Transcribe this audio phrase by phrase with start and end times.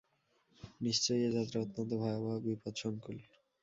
[0.81, 3.17] নিশ্চয় এ যাত্রা অত্যন্ত ভয়াবহ, বিপদসঙ্কুল।